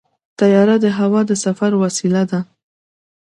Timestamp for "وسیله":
1.83-2.23